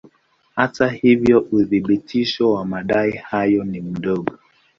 Hata 0.55 0.87
hivyo 0.89 1.39
uthibitisho 1.51 2.51
wa 2.51 2.65
madai 2.65 3.11
hayo 3.11 3.63
ni 3.63 3.81
mdogo. 3.81 4.37